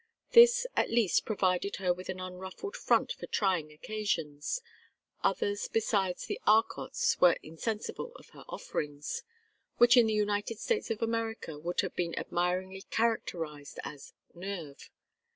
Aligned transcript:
This 0.31 0.65
at 0.75 0.89
least 0.89 1.25
provided 1.25 1.75
her 1.75 1.93
with 1.93 2.09
an 2.09 2.19
unruffled 2.19 2.75
front 2.75 3.11
for 3.11 3.27
trying 3.27 3.71
occasions 3.71 4.59
others 5.23 5.67
besides 5.67 6.25
the 6.25 6.41
Arcots 6.47 7.21
were 7.21 7.37
insensible 7.43 8.11
of 8.15 8.29
her 8.29 8.43
offerings 8.49 9.21
which 9.77 9.95
in 9.95 10.07
the 10.07 10.15
United 10.15 10.57
States 10.57 10.89
of 10.89 11.03
America 11.03 11.59
would 11.59 11.81
have 11.81 11.95
been 11.95 12.17
admiringly 12.17 12.81
characterized 12.89 13.77
as 13.83 14.13
"nerve." 14.33 14.89